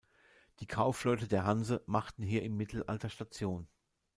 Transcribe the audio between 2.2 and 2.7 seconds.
hier im